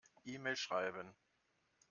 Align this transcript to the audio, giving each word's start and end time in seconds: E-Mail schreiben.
E-Mail 0.25 0.55
schreiben. 0.55 1.13